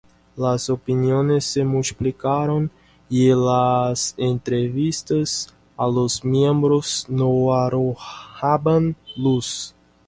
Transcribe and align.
Las 0.35 0.67
opiniones 0.71 1.45
se 1.45 1.63
multiplicaron 1.63 2.71
y 3.07 3.29
las 3.35 4.15
entrevistas 4.17 5.53
a 5.77 5.85
los 5.85 6.25
miembros 6.25 7.05
no 7.07 7.53
arrojaban 7.53 8.95
luz. 9.15 9.75